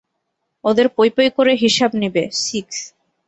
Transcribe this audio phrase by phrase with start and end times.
[0.63, 2.77] ওদের পই পই করে হিসাব নিবে, সিক্স।